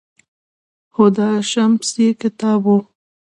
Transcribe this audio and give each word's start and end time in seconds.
هُدا 0.95 1.29
شمس 1.49 1.89
یې 2.01 2.09
کتابتون 2.21 2.79
و 2.83 2.85